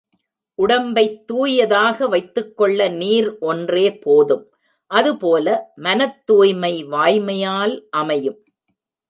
[0.59, 4.43] உடம்பைத் தூயதாக வைத்துக்கொள்ள நீர் ஒன்றே போதும்
[4.91, 5.47] அதுபோல
[5.77, 8.39] மனத்துய்மை வாய்மையால் அமையும்.